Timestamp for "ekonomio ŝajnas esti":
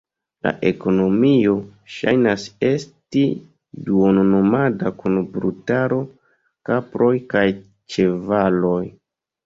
0.69-3.23